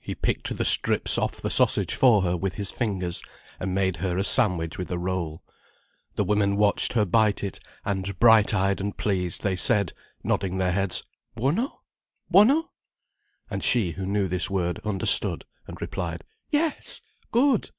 [0.00, 3.22] He picked the strips off the sausage for her with his fingers,
[3.58, 5.42] and made her a sandwich with a roll.
[6.14, 10.72] The women watched her bite it, and bright eyed and pleased they said, nodding their
[10.72, 11.04] heads—
[11.36, 11.80] "Buono?
[12.30, 12.68] Buono?"
[13.50, 17.00] And she, who knew this word, understood, and replied: "Yes,
[17.30, 17.70] good!